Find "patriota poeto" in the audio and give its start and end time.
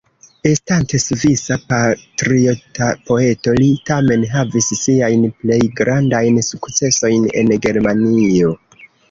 1.73-3.53